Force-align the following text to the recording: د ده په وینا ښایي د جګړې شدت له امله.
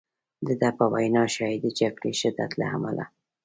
د 0.45 0.47
ده 0.61 0.69
په 0.77 0.85
وینا 0.93 1.23
ښایي 1.33 1.57
د 1.61 1.67
جګړې 1.79 2.11
شدت 2.21 2.51
له 2.59 2.65
امله. 2.75 3.03